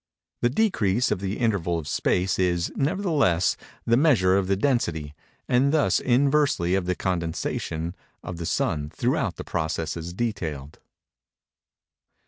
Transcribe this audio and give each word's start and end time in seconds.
The 0.41 0.49
decrease 0.49 1.11
of 1.11 1.19
the 1.19 1.37
interval 1.37 1.77
of 1.77 1.87
space 1.87 2.39
is, 2.39 2.71
nevertheless, 2.75 3.55
the 3.85 3.97
measure 3.97 4.35
of 4.35 4.47
the 4.47 4.55
density, 4.55 5.13
and 5.47 5.71
thus 5.71 5.99
inversely 5.99 6.73
of 6.73 6.87
the 6.87 6.95
condensation, 6.95 7.93
of 8.23 8.37
the 8.37 8.47
Sun, 8.47 8.89
throughout 8.95 9.35
the 9.35 9.43
processes 9.43 10.11
detailed. 10.15 10.79